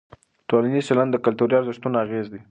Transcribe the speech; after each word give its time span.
ټولنیز 0.49 0.83
چلند 0.89 1.09
د 1.13 1.17
کلتوري 1.25 1.53
ارزښتونو 1.57 1.95
اغېز 2.05 2.25
دی. 2.31 2.39